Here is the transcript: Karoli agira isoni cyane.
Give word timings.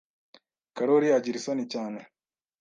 Karoli 0.75 1.07
agira 1.17 1.37
isoni 1.39 1.63
cyane. 1.73 1.99